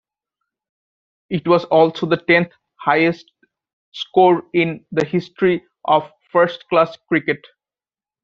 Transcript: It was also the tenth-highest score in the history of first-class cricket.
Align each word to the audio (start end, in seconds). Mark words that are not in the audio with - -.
It 1.29 1.47
was 1.47 1.65
also 1.65 2.07
the 2.07 2.17
tenth-highest 2.17 3.31
score 3.91 4.45
in 4.51 4.83
the 4.91 5.05
history 5.05 5.63
of 5.85 6.11
first-class 6.31 6.97
cricket. 7.07 7.45